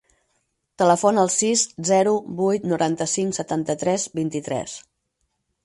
[0.81, 4.77] Telefona al sis, zero, vuit, noranta-cinc, setanta-tres, vint-i-tres.